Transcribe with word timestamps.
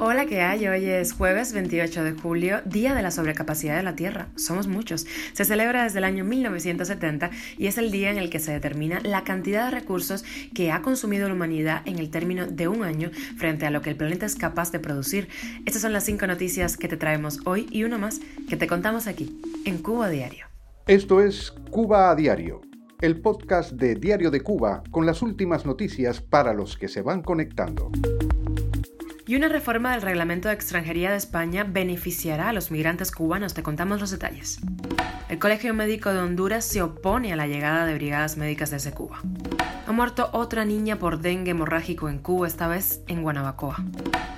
Hola, 0.00 0.26
¿qué 0.26 0.42
hay? 0.42 0.66
Hoy 0.68 0.84
es 0.84 1.12
jueves 1.12 1.52
28 1.52 2.04
de 2.04 2.12
julio, 2.12 2.60
Día 2.64 2.94
de 2.94 3.02
la 3.02 3.10
Sobrecapacidad 3.10 3.76
de 3.76 3.82
la 3.82 3.96
Tierra. 3.96 4.28
Somos 4.36 4.66
muchos. 4.66 5.06
Se 5.32 5.44
celebra 5.44 5.84
desde 5.84 5.98
el 5.98 6.04
año 6.04 6.24
1970 6.24 7.30
y 7.56 7.66
es 7.66 7.78
el 7.78 7.90
día 7.90 8.10
en 8.10 8.18
el 8.18 8.30
que 8.30 8.40
se 8.40 8.52
determina 8.52 9.00
la 9.02 9.24
cantidad 9.24 9.64
de 9.66 9.70
recursos 9.70 10.24
que 10.54 10.70
ha 10.70 10.82
consumido 10.82 11.28
la 11.28 11.34
humanidad 11.34 11.82
en 11.86 11.98
el 11.98 12.10
término 12.10 12.46
de 12.46 12.68
un 12.68 12.82
año 12.82 13.10
frente 13.36 13.66
a 13.66 13.70
lo 13.70 13.80
que 13.80 13.90
el 13.90 13.96
planeta 13.96 14.26
es 14.26 14.36
capaz 14.36 14.70
de 14.70 14.80
producir. 14.80 15.28
Estas 15.64 15.82
son 15.82 15.92
las 15.92 16.04
cinco 16.04 16.26
noticias 16.26 16.76
que 16.76 16.88
te 16.88 16.96
traemos 16.96 17.40
hoy 17.44 17.66
y 17.70 17.84
uno 17.84 17.98
más 17.98 18.20
que 18.48 18.56
te 18.56 18.66
contamos 18.66 19.06
aquí, 19.06 19.40
en 19.64 19.78
Cuba 19.78 20.10
Diario. 20.10 20.46
Esto 20.86 21.22
es 21.22 21.50
Cuba 21.70 22.10
a 22.10 22.14
Diario, 22.14 22.60
el 23.00 23.20
podcast 23.20 23.72
de 23.72 23.94
Diario 23.94 24.30
de 24.30 24.42
Cuba 24.42 24.82
con 24.90 25.06
las 25.06 25.22
últimas 25.22 25.64
noticias 25.64 26.20
para 26.20 26.52
los 26.52 26.76
que 26.76 26.88
se 26.88 27.00
van 27.00 27.22
conectando. 27.22 27.90
Y 29.34 29.36
una 29.36 29.48
reforma 29.48 29.90
del 29.90 30.02
reglamento 30.02 30.46
de 30.46 30.54
extranjería 30.54 31.10
de 31.10 31.16
España 31.16 31.66
beneficiará 31.68 32.50
a 32.50 32.52
los 32.52 32.70
migrantes 32.70 33.10
cubanos. 33.10 33.52
Te 33.52 33.64
contamos 33.64 34.00
los 34.00 34.12
detalles. 34.12 34.60
El 35.28 35.40
Colegio 35.40 35.74
Médico 35.74 36.12
de 36.12 36.20
Honduras 36.20 36.64
se 36.64 36.82
opone 36.82 37.32
a 37.32 37.36
la 37.36 37.48
llegada 37.48 37.84
de 37.84 37.94
brigadas 37.94 38.36
médicas 38.36 38.70
desde 38.70 38.92
Cuba. 38.92 39.22
Ha 39.88 39.90
muerto 39.90 40.30
otra 40.32 40.64
niña 40.64 41.00
por 41.00 41.18
dengue 41.18 41.50
hemorrágico 41.50 42.08
en 42.08 42.20
Cuba, 42.20 42.46
esta 42.46 42.68
vez 42.68 43.02
en 43.08 43.24
Guanabacoa. 43.24 43.84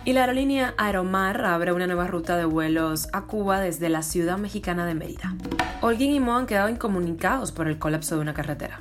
Y 0.07 0.15
la 0.15 0.23
aerolínea 0.23 0.73
Aeromar 0.79 1.45
abre 1.45 1.73
una 1.73 1.87
nueva 1.87 2.07
ruta 2.07 2.39
de 2.39 2.47
vuelos 2.47 3.09
a 3.13 3.25
Cuba 3.25 3.61
desde 3.61 3.91
la 3.91 4.01
ciudad 4.01 4.39
mexicana 4.39 4.87
de 4.87 4.95
Mérida. 4.95 5.35
Holguín 5.83 6.15
y 6.15 6.21
Mo 6.21 6.39
han 6.39 6.47
quedado 6.47 6.71
incomunicados 6.71 7.53
por 7.53 7.69
el 7.69 7.79
colapso 7.79 8.15
de 8.15 8.23
una 8.23 8.33
carretera. 8.33 8.81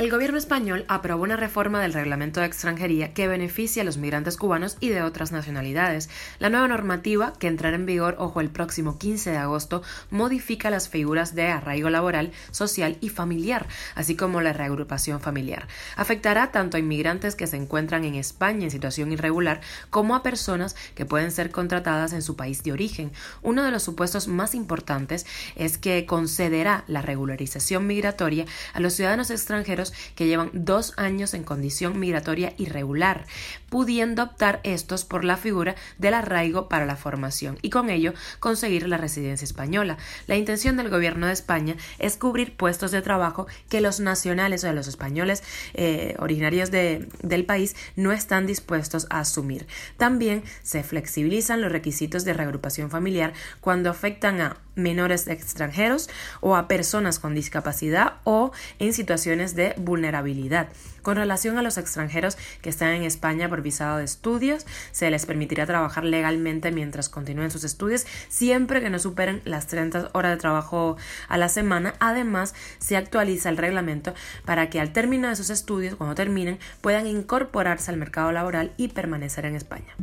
El 0.00 0.08
gobierno 0.08 0.38
español 0.38 0.86
aprobó 0.88 1.24
una 1.24 1.36
reforma 1.36 1.82
del 1.82 1.92
reglamento 1.92 2.40
de 2.40 2.46
extranjería 2.46 3.12
que 3.12 3.28
beneficia 3.28 3.82
a 3.82 3.84
los 3.84 3.98
migrantes 3.98 4.38
cubanos 4.38 4.78
y 4.80 4.88
de 4.88 5.02
otras 5.02 5.30
nacionalidades. 5.30 6.08
La 6.38 6.48
nueva 6.48 6.68
normativa, 6.68 7.34
que 7.38 7.48
entrará 7.48 7.76
en 7.76 7.84
vigor, 7.84 8.16
ojo, 8.18 8.40
el 8.40 8.48
próximo 8.48 8.96
15 8.96 9.32
de 9.32 9.36
agosto, 9.36 9.82
modifica 10.08 10.70
las 10.70 10.88
figuras 10.88 11.34
de 11.34 11.48
arraigo 11.48 11.90
laboral, 11.90 12.32
social 12.50 12.96
y 13.02 13.10
familiar, 13.10 13.66
así 13.94 14.16
como 14.16 14.40
la 14.40 14.54
reagrupación 14.54 15.20
familiar. 15.20 15.68
Afectará 15.96 16.50
tanto 16.50 16.78
a 16.78 16.80
inmigrantes 16.80 17.36
que 17.36 17.46
se 17.46 17.58
encuentran 17.58 18.04
en 18.04 18.14
España 18.14 18.64
en 18.64 18.70
situación 18.70 19.12
irregular 19.12 19.60
como 19.90 20.16
a 20.16 20.22
personas 20.22 20.76
que 20.94 21.04
pueden 21.04 21.30
ser 21.30 21.50
contratadas 21.50 22.14
en 22.14 22.22
su 22.22 22.36
país 22.36 22.62
de 22.62 22.72
origen. 22.72 23.12
Uno 23.42 23.64
de 23.64 23.70
los 23.70 23.82
supuestos 23.82 24.28
más 24.28 24.54
importantes 24.54 25.26
es 25.56 25.76
que 25.76 26.06
concederá 26.06 26.84
la 26.86 27.02
regularización 27.02 27.86
migratoria 27.86 28.46
a 28.72 28.80
los 28.80 28.94
ciudadanos 28.94 29.30
extranjeros 29.30 29.89
que 30.14 30.26
llevan 30.26 30.50
dos 30.52 30.94
años 30.96 31.34
en 31.34 31.44
condición 31.44 31.98
migratoria 31.98 32.54
irregular, 32.56 33.26
pudiendo 33.68 34.22
optar 34.22 34.60
estos 34.64 35.04
por 35.04 35.24
la 35.24 35.36
figura 35.36 35.74
del 35.98 36.14
arraigo 36.14 36.68
para 36.68 36.86
la 36.86 36.96
formación 36.96 37.58
y 37.62 37.70
con 37.70 37.90
ello 37.90 38.14
conseguir 38.38 38.88
la 38.88 38.96
residencia 38.96 39.44
española. 39.44 39.98
La 40.26 40.36
intención 40.36 40.76
del 40.76 40.90
gobierno 40.90 41.26
de 41.26 41.32
España 41.32 41.76
es 41.98 42.16
cubrir 42.16 42.56
puestos 42.56 42.90
de 42.90 43.02
trabajo 43.02 43.46
que 43.68 43.80
los 43.80 44.00
nacionales 44.00 44.64
o 44.64 44.72
los 44.72 44.86
españoles 44.86 45.42
eh, 45.74 46.14
originarios 46.18 46.70
del 46.70 47.44
país 47.46 47.76
no 47.96 48.12
están 48.12 48.46
dispuestos 48.46 49.06
a 49.10 49.20
asumir. 49.20 49.66
También 49.96 50.42
se 50.62 50.82
flexibilizan 50.82 51.60
los 51.60 51.72
requisitos 51.72 52.24
de 52.24 52.34
reagrupación 52.34 52.90
familiar 52.90 53.32
cuando 53.60 53.90
afectan 53.90 54.40
a 54.40 54.56
menores 54.74 55.28
extranjeros 55.28 56.08
o 56.40 56.56
a 56.56 56.68
personas 56.68 57.18
con 57.18 57.34
discapacidad 57.34 58.14
o 58.24 58.52
en 58.78 58.92
situaciones 58.92 59.54
de 59.54 59.69
vulnerabilidad. 59.78 60.68
Con 61.02 61.16
relación 61.16 61.56
a 61.56 61.62
los 61.62 61.78
extranjeros 61.78 62.36
que 62.60 62.68
están 62.68 62.90
en 62.90 63.04
España 63.04 63.48
por 63.48 63.62
visado 63.62 63.98
de 63.98 64.04
estudios, 64.04 64.66
se 64.92 65.10
les 65.10 65.26
permitirá 65.26 65.66
trabajar 65.66 66.04
legalmente 66.04 66.72
mientras 66.72 67.08
continúen 67.08 67.50
sus 67.50 67.64
estudios, 67.64 68.06
siempre 68.28 68.80
que 68.80 68.90
no 68.90 68.98
superen 68.98 69.40
las 69.44 69.66
30 69.66 70.10
horas 70.12 70.32
de 70.32 70.36
trabajo 70.36 70.96
a 71.28 71.38
la 71.38 71.48
semana. 71.48 71.94
Además, 72.00 72.54
se 72.78 72.96
actualiza 72.96 73.48
el 73.48 73.56
reglamento 73.56 74.14
para 74.44 74.68
que 74.68 74.80
al 74.80 74.92
término 74.92 75.28
de 75.28 75.36
sus 75.36 75.50
estudios, 75.50 75.94
cuando 75.94 76.14
terminen, 76.14 76.58
puedan 76.80 77.06
incorporarse 77.06 77.90
al 77.90 77.96
mercado 77.96 78.32
laboral 78.32 78.72
y 78.76 78.88
permanecer 78.88 79.46
en 79.46 79.56
España. 79.56 79.94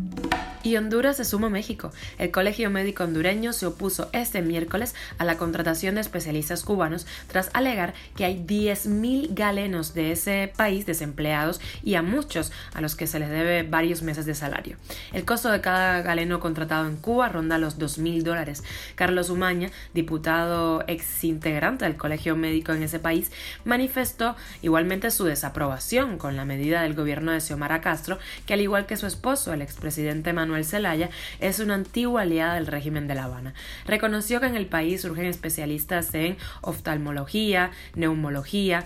Y 0.64 0.76
Honduras 0.76 1.18
se 1.18 1.26
suma 1.26 1.48
a 1.48 1.52
México. 1.52 1.92
El 2.18 2.32
Colegio 2.32 2.70
Médico 2.70 3.04
Hondureño 3.04 3.54
se 3.54 3.68
opuso 3.68 4.10
este 4.12 4.42
miércoles 4.42 4.96
a 5.18 5.26
la 5.26 5.38
contratación 5.38 5.96
de 5.96 6.02
especialistas 6.02 6.64
cubanos 6.64 7.06
tras 7.28 7.50
alegar 7.54 7.94
que 8.16 8.26
hay 8.26 8.44
10.000 8.44 9.34
de 9.58 10.12
ese 10.12 10.54
país 10.56 10.86
desempleados 10.86 11.60
y 11.84 11.96
a 11.96 12.04
muchos 12.04 12.52
a 12.76 12.82
los 12.82 12.96
que 12.96 13.08
se 13.08 13.18
les 13.18 13.32
debe 13.32 13.64
varios 13.64 14.04
meses 14.04 14.28
de 14.28 14.36
salario. 14.36 14.78
El 15.14 15.26
costo 15.26 15.50
de 15.50 15.62
cada 15.62 16.04
galeno 16.04 16.40
contratado 16.40 16.88
en 16.88 16.96
Cuba 16.96 17.28
ronda 17.30 17.58
los 17.58 17.80
2.000 17.80 18.22
dólares. 18.22 18.64
Carlos 18.94 19.32
Umaña, 19.32 19.72
diputado 19.96 20.84
ex 20.88 21.24
integrante 21.24 21.86
del 21.86 21.98
Colegio 21.98 22.36
Médico 22.36 22.72
en 22.72 22.84
ese 22.84 23.00
país, 23.00 23.32
manifestó 23.66 24.36
igualmente 24.62 25.10
su 25.10 25.24
desaprobación 25.24 26.20
con 26.20 26.36
la 26.36 26.46
medida 26.46 26.84
del 26.84 26.94
gobierno 26.94 27.32
de 27.32 27.42
Xiomara 27.42 27.82
Castro, 27.82 28.20
que 28.46 28.54
al 28.54 28.62
igual 28.62 28.86
que 28.86 28.96
su 28.96 29.08
esposo, 29.08 29.54
el 29.54 29.64
expresidente 29.64 30.34
Manuel 30.34 30.66
Zelaya 30.66 31.10
es 31.40 31.60
una 31.60 31.74
antigua 31.74 32.22
aliada 32.22 32.54
del 32.54 32.68
régimen 32.68 33.08
de 33.08 33.16
La 33.16 33.24
Habana. 33.24 33.56
Reconoció 33.88 34.40
que 34.40 34.46
en 34.46 34.56
el 34.56 34.68
país 34.68 35.02
surgen 35.02 35.26
especialistas 35.26 36.14
en 36.14 36.38
oftalmología, 36.62 37.72
neumología, 37.96 38.86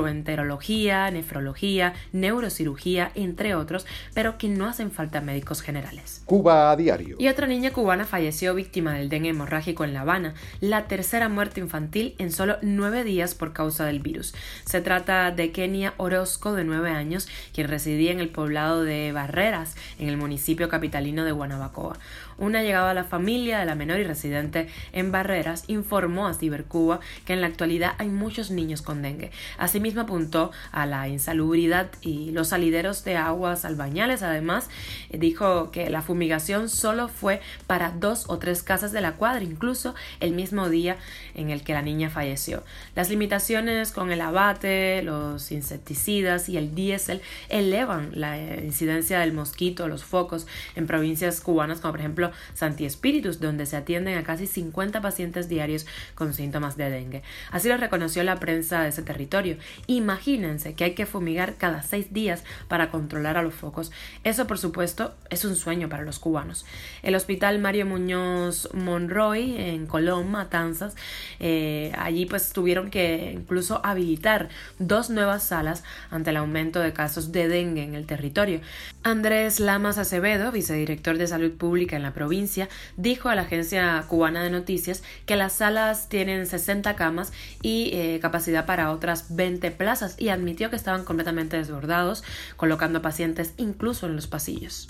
gastroenterología, 0.00 1.10
nefrología, 1.10 1.94
neurocirugía, 2.12 3.10
entre 3.14 3.54
otros, 3.54 3.86
pero 4.14 4.38
que 4.38 4.48
no 4.48 4.66
hacen 4.66 4.90
falta 4.90 5.20
médicos 5.20 5.62
generales. 5.62 6.22
Cuba 6.26 6.70
a 6.70 6.76
diario. 6.76 7.16
Y 7.18 7.28
otra 7.28 7.46
niña 7.46 7.72
cubana 7.72 8.04
falleció 8.04 8.54
víctima 8.54 8.94
del 8.94 9.08
dengue 9.08 9.30
hemorrágico 9.30 9.84
en 9.84 9.94
La 9.94 10.02
Habana, 10.02 10.34
la 10.60 10.86
tercera 10.86 11.28
muerte 11.28 11.60
infantil 11.60 12.14
en 12.18 12.32
solo 12.32 12.56
nueve 12.62 13.04
días 13.04 13.34
por 13.34 13.52
causa 13.52 13.84
del 13.84 14.00
virus. 14.00 14.34
Se 14.64 14.80
trata 14.80 15.30
de 15.30 15.52
Kenia 15.52 15.94
Orozco, 15.96 16.54
de 16.54 16.64
nueve 16.64 16.90
años, 16.90 17.28
quien 17.52 17.68
residía 17.68 18.12
en 18.12 18.20
el 18.20 18.28
poblado 18.28 18.82
de 18.82 19.12
Barreras, 19.12 19.76
en 19.98 20.08
el 20.08 20.16
municipio 20.16 20.68
capital 20.68 21.00
de 21.00 21.32
Guanabacoa. 21.32 21.98
Una 22.40 22.62
llegada 22.62 22.92
a 22.92 22.94
la 22.94 23.04
familia 23.04 23.58
de 23.58 23.66
la 23.66 23.74
menor 23.74 24.00
y 24.00 24.04
residente 24.04 24.66
en 24.92 25.12
Barreras 25.12 25.64
informó 25.66 26.26
a 26.26 26.32
Cibercuba 26.32 27.00
que 27.26 27.34
en 27.34 27.42
la 27.42 27.48
actualidad 27.48 27.92
hay 27.98 28.08
muchos 28.08 28.50
niños 28.50 28.80
con 28.80 29.02
dengue. 29.02 29.30
Asimismo 29.58 30.00
apuntó 30.00 30.50
a 30.72 30.86
la 30.86 31.06
insalubridad 31.06 31.90
y 32.00 32.30
los 32.30 32.48
salideros 32.48 33.04
de 33.04 33.18
aguas 33.18 33.66
albañales. 33.66 34.22
Además, 34.22 34.70
dijo 35.10 35.70
que 35.70 35.90
la 35.90 36.00
fumigación 36.00 36.70
solo 36.70 37.08
fue 37.08 37.42
para 37.66 37.90
dos 37.90 38.24
o 38.28 38.38
tres 38.38 38.62
casas 38.62 38.92
de 38.92 39.02
la 39.02 39.16
cuadra, 39.16 39.44
incluso 39.44 39.94
el 40.20 40.32
mismo 40.32 40.70
día 40.70 40.96
en 41.34 41.50
el 41.50 41.62
que 41.62 41.74
la 41.74 41.82
niña 41.82 42.08
falleció. 42.08 42.64
Las 42.94 43.10
limitaciones 43.10 43.92
con 43.92 44.12
el 44.12 44.22
abate, 44.22 45.02
los 45.02 45.52
insecticidas 45.52 46.48
y 46.48 46.56
el 46.56 46.74
diésel 46.74 47.20
elevan 47.50 48.12
la 48.14 48.38
incidencia 48.38 49.20
del 49.20 49.34
mosquito, 49.34 49.88
los 49.88 50.04
focos 50.04 50.46
en 50.74 50.86
provincias 50.86 51.42
cubanas 51.42 51.80
como 51.80 51.92
por 51.92 52.00
ejemplo 52.00 52.29
Santi 52.54 52.84
Espíritus, 52.84 53.40
donde 53.40 53.66
se 53.66 53.76
atienden 53.76 54.18
a 54.18 54.24
casi 54.24 54.46
50 54.46 55.00
pacientes 55.00 55.48
diarios 55.48 55.86
con 56.14 56.34
síntomas 56.34 56.76
de 56.76 56.90
dengue. 56.90 57.22
Así 57.50 57.68
lo 57.68 57.76
reconoció 57.76 58.22
la 58.24 58.40
prensa 58.40 58.82
de 58.82 58.88
ese 58.88 59.02
territorio. 59.02 59.56
Imagínense 59.86 60.74
que 60.74 60.84
hay 60.84 60.94
que 60.94 61.06
fumigar 61.06 61.56
cada 61.56 61.82
seis 61.82 62.12
días 62.12 62.44
para 62.68 62.90
controlar 62.90 63.36
a 63.36 63.42
los 63.42 63.54
focos. 63.54 63.90
Eso, 64.24 64.46
por 64.46 64.58
supuesto, 64.58 65.14
es 65.30 65.44
un 65.44 65.56
sueño 65.56 65.88
para 65.88 66.02
los 66.02 66.18
cubanos. 66.18 66.66
El 67.02 67.14
hospital 67.14 67.58
Mario 67.58 67.86
Muñoz 67.86 68.68
Monroy 68.72 69.56
en 69.56 69.86
Colón, 69.86 70.30
Matanzas, 70.30 70.94
eh, 71.38 71.92
allí 71.98 72.26
pues 72.26 72.52
tuvieron 72.52 72.90
que 72.90 73.32
incluso 73.34 73.80
habilitar 73.84 74.48
dos 74.78 75.10
nuevas 75.10 75.44
salas 75.44 75.84
ante 76.10 76.30
el 76.30 76.36
aumento 76.36 76.80
de 76.80 76.92
casos 76.92 77.32
de 77.32 77.48
dengue 77.48 77.82
en 77.82 77.94
el 77.94 78.06
territorio. 78.06 78.60
Andrés 79.02 79.60
Lamas 79.60 79.98
Acevedo, 79.98 80.52
vicedirector 80.52 81.18
de 81.18 81.26
Salud 81.26 81.52
Pública 81.52 81.96
en 81.96 82.02
la 82.02 82.12
provincia, 82.20 82.68
dijo 82.98 83.30
a 83.30 83.34
la 83.34 83.42
agencia 83.42 84.04
cubana 84.06 84.42
de 84.42 84.50
noticias 84.50 85.02
que 85.24 85.36
las 85.36 85.54
salas 85.54 86.10
tienen 86.10 86.46
60 86.46 86.94
camas 86.94 87.32
y 87.62 87.88
eh, 87.94 88.18
capacidad 88.20 88.66
para 88.66 88.90
otras 88.90 89.34
20 89.34 89.70
plazas 89.70 90.16
y 90.18 90.28
admitió 90.28 90.68
que 90.68 90.76
estaban 90.76 91.06
completamente 91.06 91.56
desbordados, 91.56 92.22
colocando 92.58 93.00
pacientes 93.00 93.54
incluso 93.56 94.04
en 94.04 94.16
los 94.16 94.26
pasillos. 94.26 94.86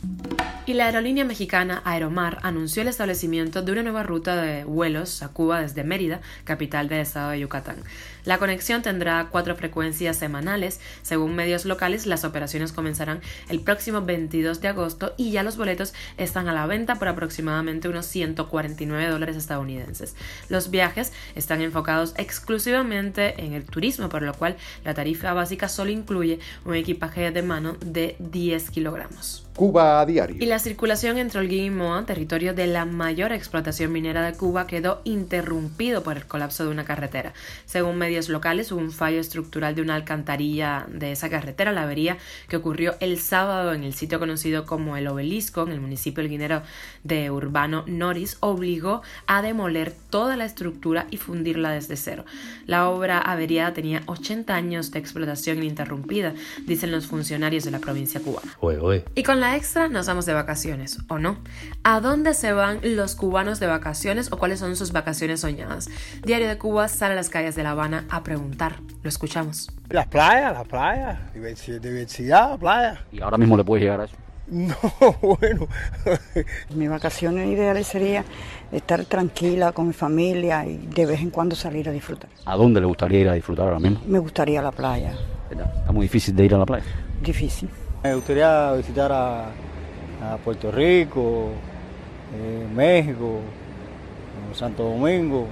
Y 0.67 0.75
la 0.75 0.87
aerolínea 0.87 1.25
mexicana 1.25 1.83
Aeromar 1.85 2.39
anunció 2.43 2.83
el 2.83 2.89
establecimiento 2.89 3.63
de 3.63 3.71
una 3.71 3.85
nueva 3.85 4.03
ruta 4.03 4.35
de 4.43 4.65
vuelos 4.65 5.23
a 5.23 5.29
Cuba 5.29 5.61
desde 5.61 5.85
Mérida, 5.85 6.21
capital 6.43 6.89
del 6.89 7.01
estado 7.01 7.31
de 7.31 7.39
Yucatán. 7.39 7.77
La 8.25 8.39
conexión 8.39 8.83
tendrá 8.83 9.29
cuatro 9.31 9.57
frecuencias 9.57 10.17
semanales. 10.17 10.81
Según 11.03 11.37
medios 11.37 11.65
locales, 11.65 12.07
las 12.07 12.25
operaciones 12.25 12.73
comenzarán 12.73 13.21
el 13.49 13.61
próximo 13.61 14.03
22 14.03 14.61
de 14.61 14.69
agosto 14.69 15.15
y 15.17 15.31
ya 15.31 15.43
los 15.43 15.57
boletos 15.57 15.95
están 16.19 16.49
a 16.49 16.53
la 16.53 16.67
venta 16.67 16.97
por 16.97 17.09
aproximadamente 17.09 17.20
unos 17.89 18.07
149 18.07 19.09
dólares 19.09 19.37
estadounidenses. 19.37 20.15
Los 20.49 20.71
viajes 20.71 21.13
están 21.35 21.61
enfocados 21.63 22.15
exclusivamente 22.17 23.45
en 23.45 23.53
el 23.53 23.65
turismo, 23.65 24.09
por 24.09 24.23
lo 24.23 24.35
cual 24.35 24.57
la 24.85 24.95
tarifa 24.95 25.33
básica 25.33 25.69
solo 25.69 25.91
incluye 25.91 26.39
un 26.65 26.75
equipaje 26.75 27.31
de 27.31 27.43
mano 27.43 27.77
de 27.81 28.17
10 28.19 28.71
kilogramos. 28.71 29.50
Cuba 29.61 30.01
a 30.01 30.07
diario. 30.07 30.37
Y 30.41 30.47
la 30.47 30.59
circulación 30.59 31.19
entre 31.19 31.39
Holguín 31.39 31.65
y 31.65 31.69
Moa, 31.71 32.07
territorio 32.07 32.55
de 32.55 32.67
la 32.67 32.87
mayor 32.87 33.31
explotación 33.31 33.93
minera 33.93 34.25
de 34.25 34.33
Cuba, 34.33 34.67
quedó 34.67 35.03
interrumpido 35.05 36.03
por 36.03 36.17
el 36.17 36.25
colapso 36.25 36.65
de 36.65 36.71
una 36.71 36.87
carretera. 36.87 37.35
Según 37.67 37.99
medios 37.99 38.31
locales, 38.31 38.73
hubo 38.73 38.81
un 38.81 38.91
fallo 38.91 39.21
estructural 39.21 39.75
de 39.75 39.83
una 39.83 39.97
alcantarilla 39.97 40.87
de 40.89 41.13
esa 41.13 41.29
carretera, 41.29 41.73
la 41.73 41.83
avería 41.83 42.17
que 42.49 42.57
ocurrió 42.57 42.95
el 43.01 43.19
sábado 43.19 43.75
en 43.75 43.85
el 43.85 43.93
sitio 43.93 44.19
conocido 44.19 44.65
como 44.65 44.97
el 44.97 45.07
Obelisco, 45.09 45.65
en 45.65 45.73
el 45.73 45.81
municipio 45.83 46.25
holguinero 46.25 46.63
de 47.05 47.31
Urbano 47.31 47.85
Noris, 47.87 48.39
obligó 48.41 49.03
a 49.27 49.43
demoler 49.43 49.93
toda 50.09 50.39
la 50.39 50.47
estructura 50.47 51.07
y 51.11 51.19
fundirla 51.19 51.71
desde 51.71 51.97
cero. 51.97 52.25
La 52.65 52.89
obra 52.89 53.19
averiada 53.19 53.75
tenía 53.75 54.05
80 54.07 54.55
años 54.55 54.91
de 54.91 55.01
explotación 55.01 55.59
ininterrumpida, 55.59 56.33
dicen 56.65 56.91
los 56.93 57.07
funcionarios 57.07 57.65
de 57.65 57.73
la 57.73 57.79
provincia 57.79 58.23
cubana. 58.23 58.57
Y 59.15 59.23
con 59.23 59.39
la 59.39 59.50
extra 59.57 59.89
nos 59.89 60.07
vamos 60.07 60.27
de 60.27 60.35
vacaciones, 60.35 60.99
¿o 61.09 61.19
no? 61.19 61.39
¿A 61.83 62.01
dónde 62.01 62.35
se 62.35 62.53
van 62.53 62.81
los 62.83 63.15
cubanos 63.15 63.61
de 63.61 63.67
vacaciones 63.67 64.31
o 64.33 64.39
cuáles 64.39 64.59
son 64.59 64.77
sus 64.77 64.93
vacaciones 64.93 65.41
soñadas? 65.41 65.89
Diario 66.23 66.49
de 66.49 66.59
Cuba 66.59 66.89
sale 66.89 67.13
a 67.13 67.17
las 67.17 67.29
calles 67.29 67.55
de 67.57 67.63
La 67.63 67.71
Habana 67.71 68.07
a 68.11 68.23
preguntar. 68.23 68.77
Lo 69.03 69.09
escuchamos. 69.09 69.71
Las 69.89 70.07
playas, 70.07 70.53
las 70.53 70.67
playas, 70.67 71.19
diversidad, 71.35 72.59
playa. 72.59 73.05
¿Y 73.13 73.21
ahora 73.21 73.39
mismo 73.39 73.57
le 73.57 73.65
puedes 73.65 73.83
llegar 73.83 74.01
a 74.01 74.05
eso? 74.05 74.17
No, 74.49 74.75
bueno. 75.23 75.69
Mis 76.75 76.91
vacaciones 76.91 77.49
ideales 77.49 77.87
sería 77.87 78.25
estar 78.73 79.05
tranquila 79.05 79.73
con 79.73 79.87
mi 79.87 79.93
familia 79.93 80.67
y 80.67 80.77
de 80.77 81.07
vez 81.07 81.21
en 81.21 81.31
cuando 81.31 81.55
salir 81.55 81.89
a 81.89 81.93
disfrutar. 81.93 82.31
¿A 82.45 82.57
dónde 82.57 82.81
le 82.81 82.87
gustaría 82.87 83.21
ir 83.21 83.29
a 83.29 83.35
disfrutar 83.35 83.67
ahora 83.67 83.79
mismo? 83.79 84.01
Me 84.07 84.19
gustaría 84.19 84.61
la 84.61 84.73
playa. 84.73 85.13
Está 85.51 85.93
muy 85.93 86.05
difícil 86.05 86.35
de 86.35 86.45
ir 86.45 86.55
a 86.55 86.59
la 86.59 86.67
playa. 86.67 86.85
Difícil. 87.23 87.69
Me 88.03 88.15
gustaría 88.15 88.73
visitar 88.73 89.13
a, 89.13 89.53
Puerto 90.43 90.71
Rico, 90.71 91.51
eh, 92.35 92.67
México, 92.75 93.41
Santo 94.55 94.85
Domingo, 94.85 95.47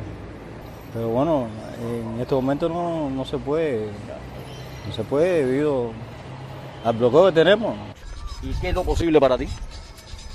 pero 0.94 1.08
bueno, 1.08 1.48
en 1.82 2.20
este 2.20 2.34
momento 2.34 2.68
no, 2.68 3.10
no 3.10 3.24
se 3.26 3.36
puede, 3.36 3.88
no 4.86 4.92
se 4.94 5.04
puede 5.04 5.44
debido 5.44 5.92
al 6.84 6.96
bloqueo 6.96 7.26
que 7.26 7.32
tenemos. 7.32 7.76
¿Y 8.42 8.52
qué 8.60 8.70
es 8.70 8.74
lo 8.74 8.84
posible 8.84 9.20
para 9.20 9.36
ti? 9.36 9.48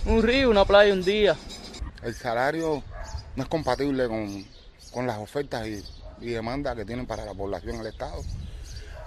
Un 0.06 0.21
río, 0.21 0.51
una 0.51 0.65
playa, 0.65 0.94
un 0.94 1.04
día. 1.04 1.36
El 2.04 2.13
salario 2.13 2.83
no 3.36 3.44
es 3.44 3.50
compatible 3.50 4.07
con, 4.07 5.07
las 5.07 5.18
ofertas 5.18 5.68
y, 5.68 5.83
y 6.21 6.30
demandas 6.30 6.75
que 6.75 6.86
tienen 6.86 7.07
para 7.07 7.25
la 7.25 7.33
población 7.33 7.80
del 7.80 7.88
Estado. 7.88 8.21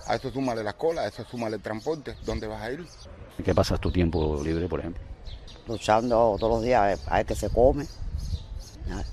A 0.06 0.14
eso 0.14 0.30
súmale 0.30 0.62
la 0.62 0.72
cola, 0.74 1.02
a 1.02 1.08
eso 1.08 1.24
súmale 1.24 1.56
el 1.56 1.62
transporte. 1.62 2.14
¿Dónde 2.24 2.46
vas 2.46 2.62
a 2.62 2.72
ir? 2.72 2.86
¿Qué 3.44 3.54
pasas 3.54 3.80
tu 3.80 3.90
tiempo 3.90 4.40
libre, 4.42 4.68
por 4.68 4.80
ejemplo? 4.80 5.02
Luchando 5.66 6.36
todos 6.38 6.54
los 6.54 6.62
días 6.62 7.00
a 7.08 7.16
ver 7.16 7.26
que 7.26 7.34
se 7.34 7.50
come, 7.50 7.86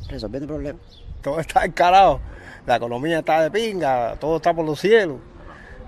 resolviendo 0.07 0.47
problemas. 0.47 0.81
Todo 1.21 1.39
está 1.39 1.65
encarado, 1.65 2.19
la 2.65 2.75
economía 2.75 3.19
está 3.19 3.41
de 3.41 3.51
pinga, 3.51 4.15
todo 4.19 4.37
está 4.37 4.53
por 4.53 4.65
los 4.65 4.79
cielos. 4.79 5.17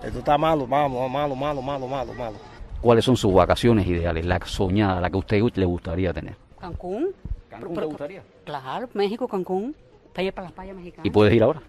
Esto 0.04 0.20
está 0.20 0.38
malo, 0.38 0.66
malo, 0.66 1.08
malo, 1.08 1.36
malo, 1.36 1.62
malo, 1.62 1.88
malo, 1.88 2.14
malo. 2.14 2.38
¿Cuáles 2.82 3.06
son 3.06 3.16
sus 3.16 3.34
vacaciones 3.34 3.88
ideales, 3.88 4.26
la 4.26 4.40
soñada, 4.46 5.00
la 5.02 5.10
que 5.10 5.16
a 5.16 5.20
usted 5.20 5.42
le 5.56 5.66
gustaría 5.66 6.14
tener? 6.14 6.36
Cancún. 6.60 7.14
¿Cancún 7.50 7.76
te 7.76 7.86
gustaría? 7.86 8.24
Claro, 8.44 8.90
México, 8.94 9.28
Cancún, 9.28 9.76
para 10.14 10.32
para 10.32 10.46
las 10.46 10.54
playas 10.54 10.76
mexicanas. 10.76 11.06
¿Y 11.06 11.10
puedes 11.10 11.34
ir 11.34 11.44
ahora? 11.44 11.62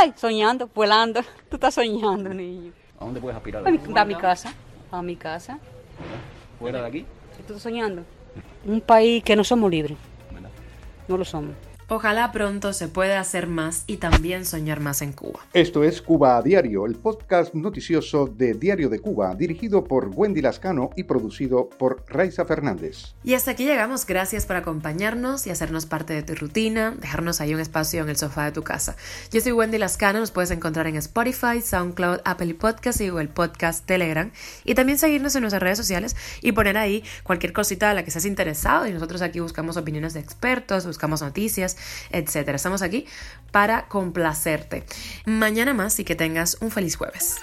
Ay, 0.00 0.12
soñando, 0.16 0.68
volando. 0.74 1.20
Tú 1.48 1.56
estás 1.56 1.74
soñando, 1.74 2.32
niño. 2.32 2.72
¿A 2.98 3.04
dónde 3.04 3.20
puedes 3.20 3.36
aspirar? 3.36 3.66
A 3.66 3.70
mi, 3.70 3.78
a 3.94 4.04
mi 4.04 4.14
casa. 4.14 4.52
A 4.90 5.02
mi 5.02 5.16
casa. 5.16 5.58
¿Fuera 6.58 6.80
de 6.80 6.86
aquí? 6.86 7.06
¿Tú 7.36 7.40
estás 7.40 7.62
soñando? 7.62 8.02
Un 8.64 8.80
país 8.80 9.22
que 9.22 9.36
no 9.36 9.44
somos 9.44 9.70
libres. 9.70 9.96
No 11.08 11.16
lo 11.16 11.24
somos. 11.24 11.54
Ojalá 11.86 12.32
pronto 12.32 12.72
se 12.72 12.88
pueda 12.88 13.20
hacer 13.20 13.46
más 13.46 13.84
y 13.86 13.98
también 13.98 14.46
soñar 14.46 14.80
más 14.80 15.02
en 15.02 15.12
Cuba. 15.12 15.40
Esto 15.52 15.84
es 15.84 16.00
Cuba 16.00 16.38
a 16.38 16.42
Diario, 16.42 16.86
el 16.86 16.94
podcast 16.94 17.52
noticioso 17.52 18.26
de 18.26 18.54
Diario 18.54 18.88
de 18.88 19.00
Cuba, 19.00 19.34
dirigido 19.34 19.84
por 19.84 20.08
Wendy 20.14 20.40
Lascano 20.40 20.88
y 20.96 21.02
producido 21.02 21.68
por 21.68 22.02
Raiza 22.08 22.46
Fernández. 22.46 23.14
Y 23.22 23.34
hasta 23.34 23.50
aquí 23.50 23.66
llegamos. 23.66 24.06
Gracias 24.06 24.46
por 24.46 24.56
acompañarnos 24.56 25.46
y 25.46 25.50
hacernos 25.50 25.84
parte 25.84 26.14
de 26.14 26.22
tu 26.22 26.34
rutina, 26.34 26.92
dejarnos 26.92 27.42
ahí 27.42 27.52
un 27.52 27.60
espacio 27.60 28.02
en 28.02 28.08
el 28.08 28.16
sofá 28.16 28.46
de 28.46 28.52
tu 28.52 28.62
casa. 28.62 28.96
Yo 29.30 29.42
soy 29.42 29.52
Wendy 29.52 29.76
Lascano, 29.76 30.20
nos 30.20 30.30
puedes 30.30 30.50
encontrar 30.52 30.86
en 30.86 30.96
Spotify, 30.96 31.60
SoundCloud, 31.60 32.20
Apple 32.24 32.54
Podcast 32.54 33.02
y 33.02 33.10
Google 33.10 33.28
Podcast, 33.28 33.84
Telegram. 33.84 34.30
Y 34.64 34.74
también 34.74 34.98
seguirnos 34.98 35.34
en 35.34 35.42
nuestras 35.42 35.62
redes 35.62 35.76
sociales 35.76 36.16
y 36.40 36.52
poner 36.52 36.78
ahí 36.78 37.04
cualquier 37.24 37.52
cosita 37.52 37.90
a 37.90 37.94
la 37.94 38.06
que 38.06 38.10
seas 38.10 38.24
interesado. 38.24 38.86
Y 38.86 38.92
nosotros 38.92 39.20
aquí 39.20 39.40
buscamos 39.40 39.76
opiniones 39.76 40.14
de 40.14 40.20
expertos, 40.20 40.86
buscamos 40.86 41.20
noticias 41.20 41.73
etcétera. 42.10 42.56
Estamos 42.56 42.82
aquí 42.82 43.06
para 43.50 43.88
complacerte. 43.88 44.84
Mañana 45.26 45.74
más 45.74 45.98
y 46.00 46.04
que 46.04 46.14
tengas 46.14 46.58
un 46.60 46.70
feliz 46.70 46.96
jueves. 46.96 47.36